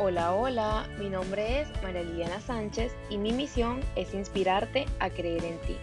[0.00, 5.44] Hola, hola, mi nombre es María Liliana Sánchez y mi misión es inspirarte a creer
[5.44, 5.76] en ti.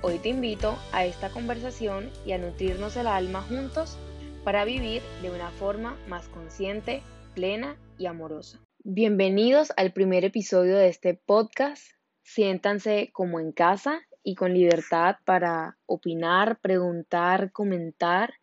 [0.00, 3.96] Hoy te invito a esta conversación y a nutrirnos el alma juntos
[4.42, 7.04] para vivir de una forma más consciente,
[7.36, 8.58] plena y amorosa.
[8.82, 11.86] Bienvenidos al primer episodio de este podcast.
[12.24, 18.34] Siéntanse como en casa y con libertad para opinar, preguntar, comentar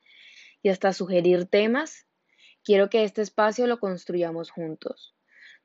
[0.64, 2.06] y hasta sugerir temas
[2.70, 5.16] Quiero que este espacio lo construyamos juntos.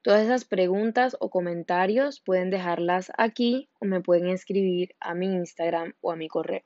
[0.00, 5.93] Todas esas preguntas o comentarios pueden dejarlas aquí o me pueden escribir a mi Instagram
[6.00, 6.62] o a mi correo.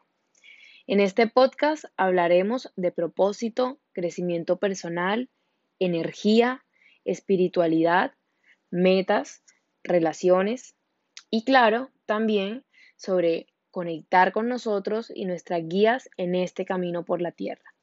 [0.87, 5.29] En este podcast hablaremos de propósito, crecimiento personal,
[5.81, 6.65] energía,
[7.05, 8.13] espiritualidad,
[8.71, 9.43] metas,
[9.83, 10.77] relaciones
[11.31, 12.65] y claro, también
[12.97, 17.75] sobre conectar con nosotros y nuestras guías en este camino por la tierra.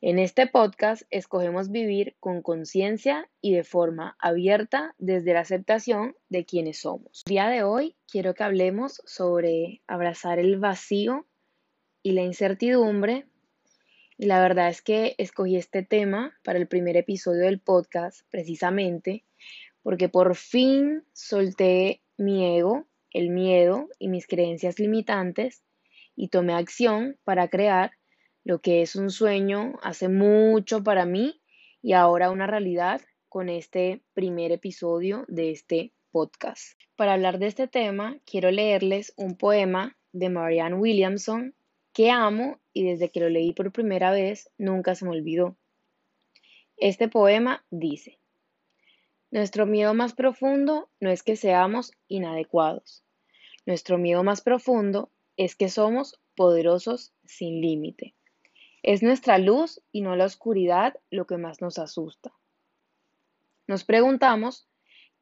[0.00, 6.44] En este podcast escogemos vivir con conciencia y de forma abierta desde la aceptación de
[6.44, 7.24] quienes somos.
[7.26, 11.26] El día de hoy quiero que hablemos sobre abrazar el vacío
[12.04, 13.26] y la incertidumbre.
[14.16, 19.24] Y la verdad es que escogí este tema para el primer episodio del podcast precisamente
[19.82, 25.64] porque por fin solté mi ego, el miedo y mis creencias limitantes
[26.14, 27.92] y tomé acción para crear
[28.48, 31.42] lo que es un sueño hace mucho para mí
[31.82, 36.80] y ahora una realidad con este primer episodio de este podcast.
[36.96, 41.54] Para hablar de este tema, quiero leerles un poema de Marianne Williamson
[41.92, 45.54] que amo y desde que lo leí por primera vez nunca se me olvidó.
[46.78, 48.18] Este poema dice,
[49.30, 53.04] Nuestro miedo más profundo no es que seamos inadecuados.
[53.66, 58.14] Nuestro miedo más profundo es que somos poderosos sin límite.
[58.82, 62.32] Es nuestra luz y no la oscuridad lo que más nos asusta.
[63.66, 64.68] Nos preguntamos,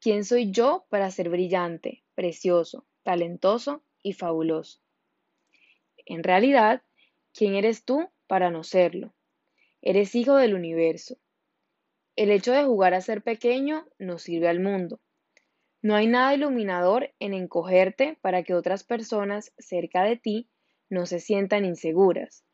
[0.01, 4.81] ¿quién soy yo para ser brillante, precioso, talentoso y fabuloso?
[6.05, 6.83] En realidad,
[7.33, 9.15] ¿quién eres tú para no serlo?
[9.83, 11.19] Eres hijo del universo.
[12.15, 15.01] El hecho de jugar a ser pequeño nos sirve al mundo.
[15.83, 20.49] No hay nada iluminador en encogerte para que otras personas cerca de ti
[20.89, 22.46] no se sientan inseguras.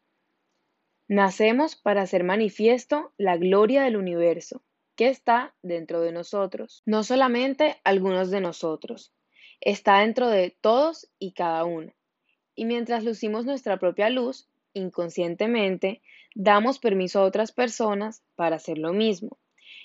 [1.13, 4.63] Nacemos para hacer manifiesto la gloria del universo
[4.97, 9.13] que está dentro de nosotros, no solamente algunos de nosotros,
[9.61, 11.93] está dentro de todos y cada uno.
[12.55, 16.01] Y mientras lucimos nuestra propia luz, inconscientemente
[16.35, 19.37] damos permiso a otras personas para hacer lo mismo.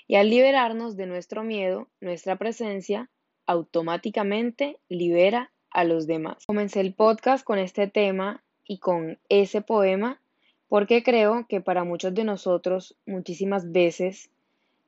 [0.07, 3.09] Y al liberarnos de nuestro miedo, nuestra presencia
[3.45, 6.45] automáticamente libera a los demás.
[6.45, 10.21] Comencé el podcast con este tema y con ese poema
[10.69, 14.29] porque creo que para muchos de nosotros muchísimas veces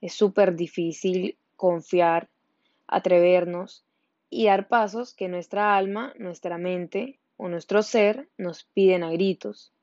[0.01, 2.29] es súper difícil confiar,
[2.87, 3.85] atrevernos
[4.29, 9.73] y dar pasos que nuestra alma, nuestra mente o nuestro ser nos piden a gritos.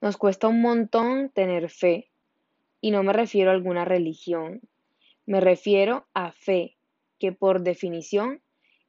[0.00, 2.08] Nos cuesta un montón tener fe,
[2.80, 4.62] y no me refiero a alguna religión,
[5.26, 6.76] me refiero a fe,
[7.18, 8.40] que por definición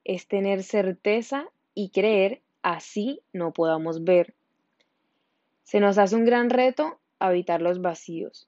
[0.06, 4.34] es tener certeza y creer así no podamos ver.
[5.64, 8.48] Se nos hace un gran reto habitar los vacíos,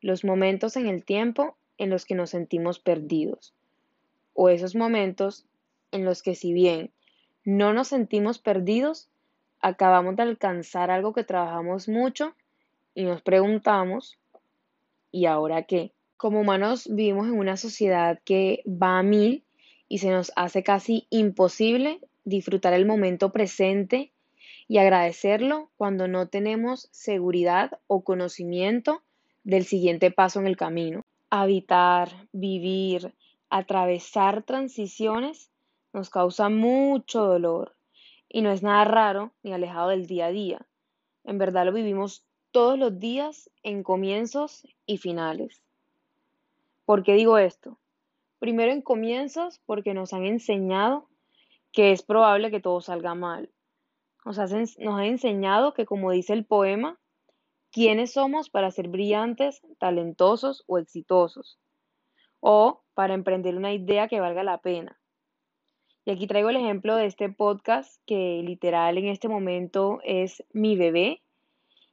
[0.00, 3.54] los momentos en el tiempo en los que nos sentimos perdidos,
[4.34, 5.46] o esos momentos
[5.90, 6.90] en los que si bien
[7.44, 9.08] no nos sentimos perdidos,
[9.60, 12.34] acabamos de alcanzar algo que trabajamos mucho
[12.94, 14.18] y nos preguntamos,
[15.10, 15.92] ¿y ahora qué?
[16.16, 19.44] Como humanos vivimos en una sociedad que va a mil
[19.88, 24.11] y se nos hace casi imposible disfrutar el momento presente
[24.72, 29.02] y agradecerlo cuando no tenemos seguridad o conocimiento
[29.44, 31.04] del siguiente paso en el camino.
[31.28, 33.12] Habitar, vivir,
[33.50, 35.50] atravesar transiciones
[35.92, 37.76] nos causa mucho dolor
[38.30, 40.66] y no es nada raro ni alejado del día a día.
[41.24, 45.60] En verdad lo vivimos todos los días en comienzos y finales.
[46.86, 47.76] ¿Por qué digo esto?
[48.38, 51.10] Primero en comienzos porque nos han enseñado
[51.72, 53.50] que es probable que todo salga mal
[54.24, 56.98] nos, ha enseñado que, como dice el poema,
[57.70, 61.58] quiénes somos para ser brillantes, talentosos o exitosos,
[62.40, 64.98] o para emprender una idea que valga la pena.
[66.04, 70.76] Y aquí traigo el ejemplo de este podcast que literal en este momento es mi
[70.76, 71.22] bebé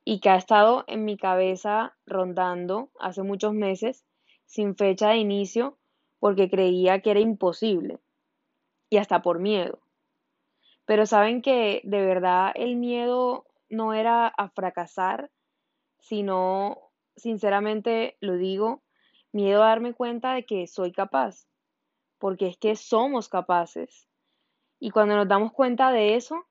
[0.03, 4.05] y que ha estado en mi cabeza rondando hace muchos meses
[4.45, 5.77] sin fecha de inicio
[6.19, 7.99] porque creía que era imposible
[8.89, 9.79] y hasta por miedo.
[10.89, 15.29] Pero saben que de verdad el miedo no era a fracasar,
[15.99, 16.79] sino,
[17.15, 18.81] sinceramente lo digo,
[19.31, 21.45] miedo a darme cuenta de que soy capaz,
[22.17, 24.07] porque es que somos capaces.
[24.79, 26.47] Y cuando nos damos cuenta de eso,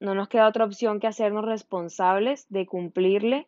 [0.00, 3.46] no nos queda otra opción que hacernos responsables de cumplirle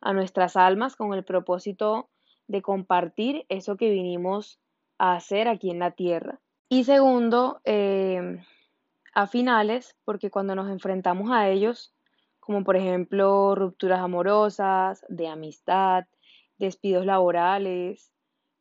[0.00, 2.08] a nuestras almas con el propósito
[2.48, 4.58] de compartir eso que vinimos
[4.98, 6.40] a hacer aquí en la tierra.
[6.68, 8.42] Y segundo, eh,
[9.14, 11.94] a finales, porque cuando nos enfrentamos a ellos,
[12.40, 16.04] como por ejemplo rupturas amorosas, de amistad,
[16.58, 18.12] despidos laborales,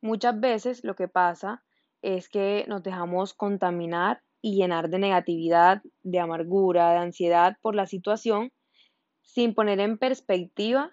[0.02, 1.64] muchas veces lo que pasa
[2.02, 7.86] es que nos dejamos contaminar y llenar de negatividad, de amargura, de ansiedad por la
[7.86, 8.52] situación,
[9.22, 10.92] sin poner en perspectiva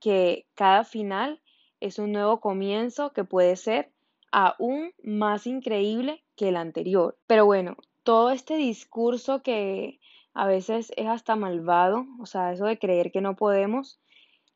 [0.00, 1.40] que cada final
[1.80, 3.90] es un nuevo comienzo que puede ser
[4.32, 7.18] aún más increíble que el anterior.
[7.26, 7.76] Pero bueno,
[8.10, 10.00] todo este discurso que
[10.34, 14.00] a veces es hasta malvado, o sea, eso de creer que no podemos,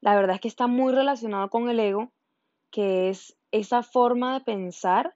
[0.00, 2.10] la verdad es que está muy relacionado con el ego,
[2.72, 5.14] que es esa forma de pensar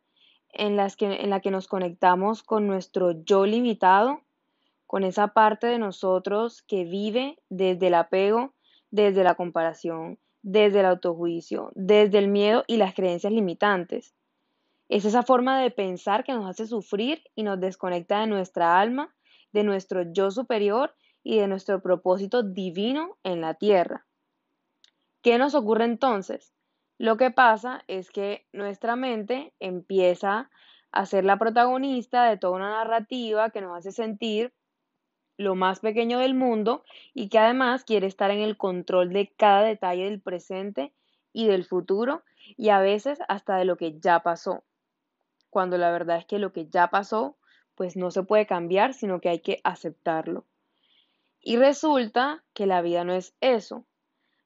[0.53, 4.21] en, las que, en la que nos conectamos con nuestro yo limitado,
[4.87, 8.55] con esa parte de nosotros que vive desde el apego,
[8.93, 14.15] desde la comparación, desde el autojuicio, desde el miedo y las creencias limitantes.
[14.89, 19.15] Es esa forma de pensar que nos hace sufrir y nos desconecta de nuestra alma,
[19.53, 24.07] de nuestro yo superior y de nuestro propósito divino en la tierra.
[25.23, 26.55] ¿Qué nos ocurre entonces?
[26.97, 30.51] Lo que pasa es que nuestra mente empieza
[30.91, 34.55] a ser la protagonista de toda una narrativa que nos hace sentir
[35.37, 36.83] lo más pequeño del mundo
[37.15, 40.93] y que además quiere estar en el control de cada detalle del presente
[41.33, 42.25] y del futuro
[42.57, 44.65] y a veces hasta de lo que ya pasó.
[45.51, 47.37] Cuando la verdad es que lo que ya pasó
[47.75, 50.45] pues no se puede cambiar, sino que hay que aceptarlo.
[51.41, 53.85] Y resulta que la vida no es eso.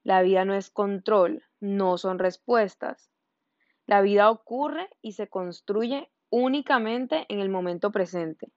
[0.04, 3.10] La vida no es control, no son respuestas.
[3.86, 8.52] La vida ocurre y se construye únicamente en el momento presente.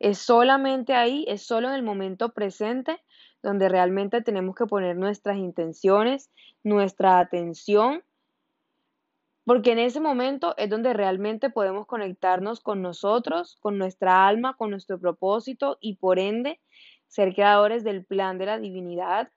[0.00, 3.00] Es solamente ahí, es solo en el momento presente
[3.42, 6.30] donde realmente tenemos que poner nuestras intenciones,
[6.64, 8.02] nuestra atención,
[9.48, 14.68] porque en ese momento es donde realmente podemos conectarnos con nosotros, con nuestra alma, con
[14.68, 16.60] nuestro propósito y por ende
[17.06, 19.30] ser creadores del plan de la divinidad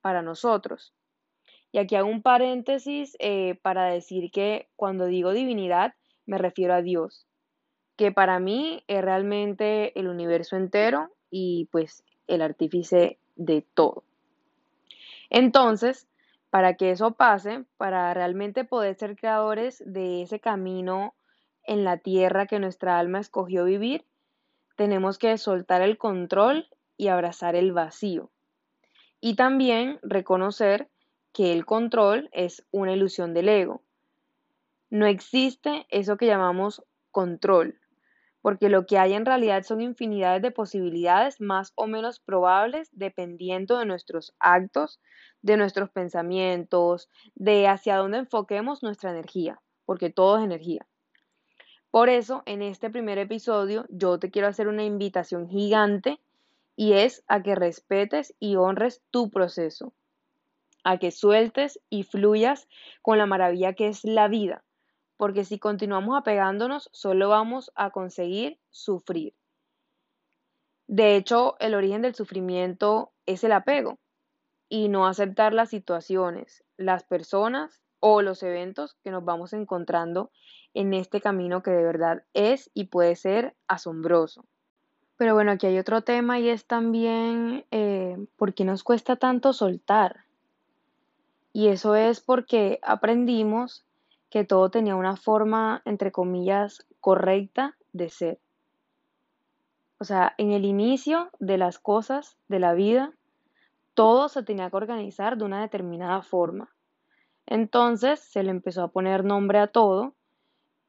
[0.00, 0.92] para nosotros.
[1.70, 5.94] Y aquí hago un paréntesis eh, para decir que cuando digo divinidad
[6.26, 7.24] me refiero a Dios,
[7.94, 14.02] que para mí es realmente el universo entero y pues el artífice de todo.
[15.30, 16.07] Entonces,
[16.50, 21.14] para que eso pase, para realmente poder ser creadores de ese camino
[21.64, 24.06] en la tierra que nuestra alma escogió vivir,
[24.76, 28.30] tenemos que soltar el control y abrazar el vacío.
[29.20, 30.88] Y también reconocer
[31.32, 33.82] que el control es una ilusión del ego.
[34.90, 37.78] No existe eso que llamamos control,
[38.42, 43.78] porque lo que hay en realidad son infinidades de posibilidades más o menos probables dependiendo
[43.78, 45.00] de nuestros actos,
[45.42, 50.86] de nuestros pensamientos, de hacia dónde enfoquemos nuestra energía, porque todo es energía.
[51.90, 56.20] Por eso, en este primer episodio, yo te quiero hacer una invitación gigante
[56.76, 59.94] y es a que respetes y honres tu proceso,
[60.84, 62.68] a que sueltes y fluyas
[63.02, 64.62] con la maravilla que es la vida,
[65.18, 69.34] porque si continuamos apegándonos solo vamos a conseguir sufrir.
[70.86, 73.98] De hecho, el origen del sufrimiento es el apego
[74.70, 80.30] y no aceptar las situaciones, las personas o los eventos que nos vamos encontrando
[80.72, 84.46] en este camino que de verdad es y puede ser asombroso.
[85.16, 89.52] Pero bueno, aquí hay otro tema y es también eh, por qué nos cuesta tanto
[89.52, 90.24] soltar.
[91.52, 93.84] Y eso es porque aprendimos
[94.30, 98.40] que todo tenía una forma, entre comillas, correcta de ser.
[99.98, 103.12] O sea, en el inicio de las cosas de la vida,
[103.94, 106.70] todo se tenía que organizar de una determinada forma.
[107.46, 110.14] Entonces se le empezó a poner nombre a todo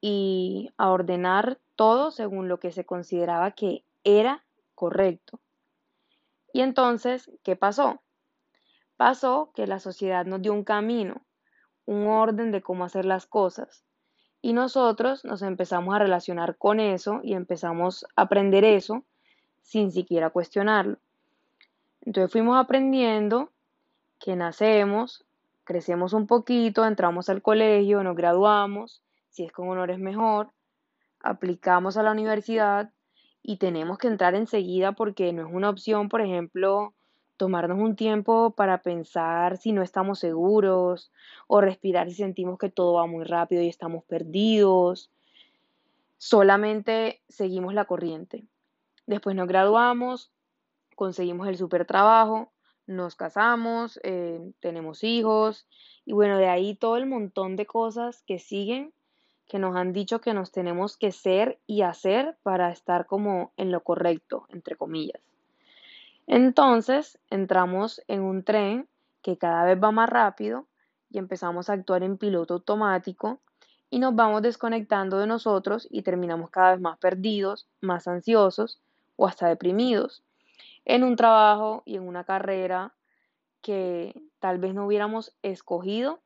[0.02, 4.44] y a ordenar todo según lo que se consideraba que era
[4.76, 5.40] correcto.
[6.54, 8.02] Y entonces, ¿qué pasó?
[8.98, 11.22] Pasó que la sociedad nos dio un camino,
[11.90, 13.84] un orden de cómo hacer las cosas.
[14.44, 19.04] Y nosotros nos empezamos a relacionar con eso y empezamos a aprender eso
[19.64, 20.98] sin siquiera cuestionarlo.
[22.02, 23.50] Entonces fuimos aprendiendo
[24.20, 25.26] que nacemos,
[25.64, 30.52] crecemos un poquito, entramos al colegio, nos graduamos, si es con honores mejor,
[31.22, 32.92] aplicamos a la universidad
[33.42, 36.94] y tenemos que entrar enseguida porque no es una opción, por ejemplo,
[37.40, 41.10] tomarnos un tiempo para pensar si no estamos seguros
[41.48, 45.10] o respirar si sentimos que todo va muy rápido y estamos perdidos.
[46.18, 48.44] Solamente seguimos la corriente.
[49.08, 50.32] Después nos graduamos,
[50.96, 52.52] conseguimos el super trabajo,
[52.86, 55.66] nos casamos, eh, tenemos hijos
[56.06, 58.94] y bueno, de ahí todo el montón de cosas que siguen
[59.48, 63.72] que nos han dicho que nos tenemos que ser y hacer para estar como en
[63.72, 65.29] lo correcto, entre comillas.
[66.32, 68.88] Entonces entramos en un tren
[69.24, 70.68] que cada vez va más rápido
[71.10, 73.42] y empezamos a actuar en piloto automático
[73.90, 78.80] y nos vamos desconectando de nosotros y terminamos cada vez más perdidos, más ansiosos
[79.16, 80.24] o hasta deprimidos
[80.86, 82.94] en un trabajo y en una carrera
[83.64, 86.20] que tal vez no hubiéramos escogido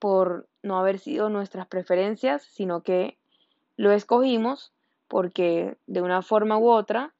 [0.00, 3.18] por no haber sido nuestras preferencias, sino que
[3.76, 4.72] lo escogimos
[5.06, 7.14] porque de una forma u otra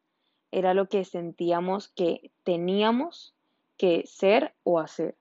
[0.52, 3.34] era lo que sentíamos que teníamos
[3.76, 5.16] que ser o hacer.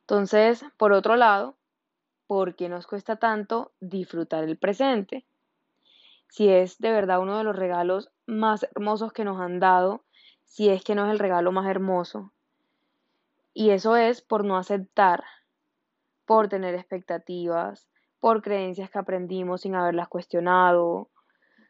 [0.00, 1.56] Entonces, por otro lado,
[2.26, 5.26] ¿por qué nos cuesta tanto disfrutar el presente?
[6.28, 10.04] Si es de verdad uno de los regalos más hermosos que nos han dado,
[10.44, 12.32] si es que no es el regalo más hermoso.
[13.52, 15.24] Y eso es por no aceptar,
[16.24, 17.88] por tener expectativas,
[18.20, 21.10] por creencias que aprendimos sin haberlas cuestionado,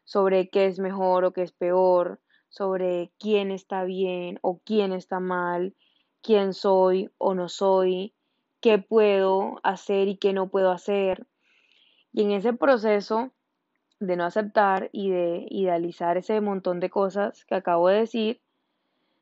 [0.09, 5.19] sobre qué es mejor o qué es peor, sobre quién está bien o quién está
[5.19, 5.75] mal,
[6.23, 8.15] quién soy o no soy,
[8.59, 11.27] qué puedo hacer y qué no puedo hacer.
[12.11, 13.33] Y en ese proceso
[13.99, 18.41] de no aceptar y de idealizar ese montón de cosas que acabo de decir,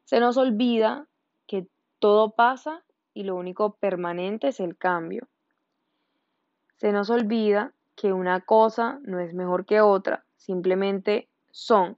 [0.05, 1.05] se nos olvida
[1.47, 1.67] que
[1.99, 5.27] todo pasa y lo único permanente es el cambio.
[6.77, 11.97] Se nos olvida que una cosa no es mejor que otra, simplemente son.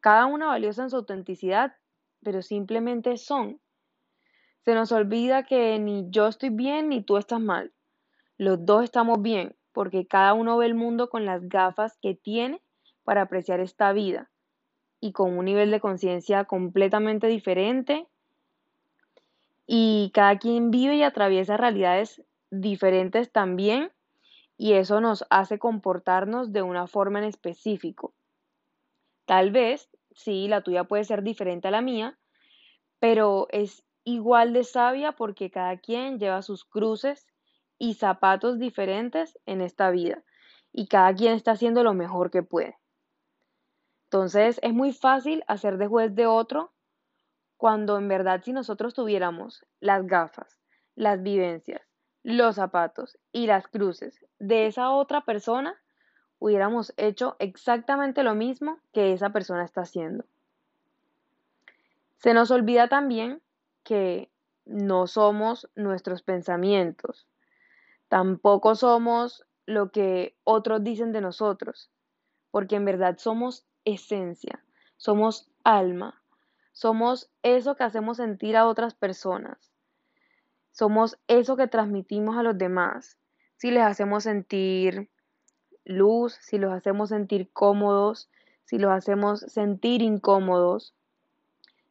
[0.00, 1.76] Cada una valiosa en su autenticidad,
[2.22, 3.60] pero simplemente son.
[4.64, 7.72] Se nos olvida que ni yo estoy bien ni tú estás mal.
[8.38, 12.62] Los dos estamos bien, porque cada uno ve el mundo con las gafas que tiene
[13.04, 14.30] para apreciar esta vida
[15.00, 18.06] y con un nivel de conciencia completamente diferente.
[19.66, 23.90] Y cada quien vive y atraviesa realidades diferentes también
[24.62, 28.14] y eso nos hace comportarnos de una forma en específico.
[29.26, 32.16] Tal vez, sí, la tuya puede ser diferente a la mía,
[33.00, 37.26] pero es igual de sabia porque cada quien lleva sus cruces
[37.76, 40.22] y zapatos diferentes en esta vida
[40.70, 42.78] y cada quien está haciendo lo mejor que puede.
[44.04, 46.72] Entonces es muy fácil hacer de juez de otro
[47.56, 50.60] cuando en verdad si nosotros tuviéramos las gafas,
[50.94, 51.81] las vivencias,
[52.22, 55.74] los zapatos y las cruces de esa otra persona,
[56.38, 60.24] hubiéramos hecho exactamente lo mismo que esa persona está haciendo.
[62.16, 63.40] Se nos olvida también
[63.84, 64.30] que
[64.64, 67.26] no somos nuestros pensamientos,
[68.08, 71.90] tampoco somos lo que otros dicen de nosotros,
[72.50, 74.64] porque en verdad somos esencia,
[74.96, 76.22] somos alma,
[76.72, 79.71] somos eso que hacemos sentir a otras personas.
[80.72, 83.18] Somos eso que transmitimos a los demás.
[83.56, 85.08] Si les hacemos sentir
[85.84, 88.28] luz, si los hacemos sentir cómodos,
[88.64, 90.94] si los hacemos sentir incómodos,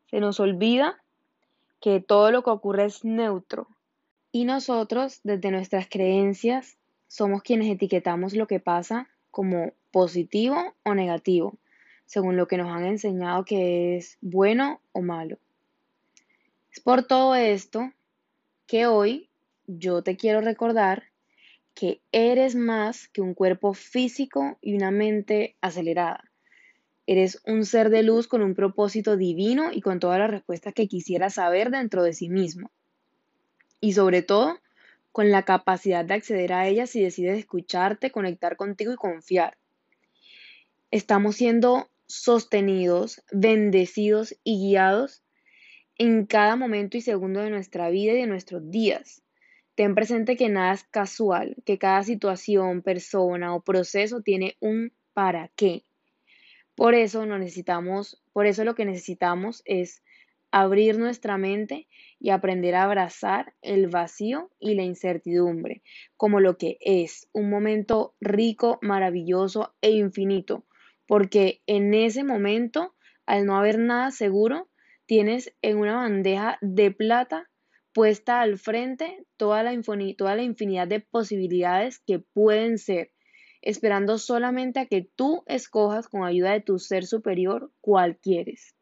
[0.09, 1.01] se nos olvida
[1.79, 3.67] que todo lo que ocurre es neutro.
[4.31, 11.57] Y nosotros, desde nuestras creencias, somos quienes etiquetamos lo que pasa como positivo o negativo,
[12.05, 15.37] según lo que nos han enseñado que es bueno o malo.
[16.71, 17.91] Es por todo esto
[18.71, 19.29] que hoy
[19.67, 21.03] yo te quiero recordar
[21.73, 26.31] que eres más que un cuerpo físico y una mente acelerada.
[27.05, 30.87] Eres un ser de luz con un propósito divino y con todas las respuestas que
[30.87, 32.71] quisieras saber dentro de sí mismo.
[33.81, 34.57] Y sobre todo,
[35.11, 39.57] con la capacidad de acceder a ellas si decides escucharte, conectar contigo y confiar.
[40.91, 45.23] Estamos siendo sostenidos, bendecidos y guiados
[45.97, 49.23] en cada momento y segundo de nuestra vida y de nuestros días.
[49.75, 55.49] Ten presente que nada es casual, que cada situación, persona o proceso tiene un para
[55.55, 55.83] qué.
[56.75, 60.03] Por eso necesitamos, por eso lo que necesitamos es
[60.51, 61.87] abrir nuestra mente
[62.19, 65.81] y aprender a abrazar el vacío y la incertidumbre
[66.17, 70.65] como lo que es un momento rico, maravilloso e infinito,
[71.07, 72.93] porque en ese momento,
[73.25, 74.67] al no haber nada seguro,
[75.11, 77.49] tienes en una bandeja de plata
[77.91, 83.11] puesta al frente toda la, infinidad de posibilidades que pueden ser,
[83.61, 88.73] esperando solamente a que tú escojas con ayuda de tu ser superior cuál quieres.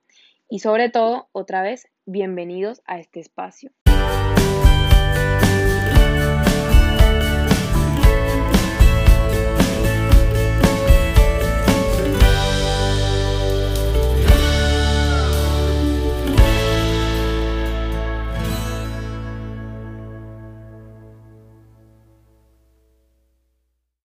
[0.48, 3.72] Y sobre todo, otra vez, bienvenidos a este espacio.